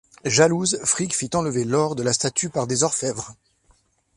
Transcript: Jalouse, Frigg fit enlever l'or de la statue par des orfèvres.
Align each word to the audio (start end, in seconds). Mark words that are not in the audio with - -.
Jalouse, 0.25 0.79
Frigg 0.83 1.13
fit 1.13 1.35
enlever 1.35 1.63
l'or 1.63 1.95
de 1.95 2.01
la 2.01 2.11
statue 2.11 2.49
par 2.49 2.65
des 2.65 2.81
orfèvres. 2.81 3.35